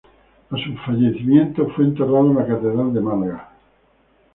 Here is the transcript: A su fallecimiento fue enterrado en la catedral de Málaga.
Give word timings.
A 0.49 0.57
su 0.57 0.73
fallecimiento 0.83 1.67
fue 1.75 1.85
enterrado 1.85 2.21
en 2.27 2.35
la 2.35 2.47
catedral 2.47 2.91
de 2.91 3.01
Málaga. 3.01 3.51